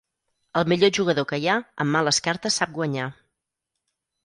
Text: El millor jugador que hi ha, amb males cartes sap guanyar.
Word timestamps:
El 0.61 0.71
millor 0.71 0.91
jugador 0.97 1.27
que 1.33 1.39
hi 1.43 1.45
ha, 1.51 1.59
amb 1.85 1.95
males 1.97 2.21
cartes 2.29 2.59
sap 2.63 2.75
guanyar. 2.81 3.09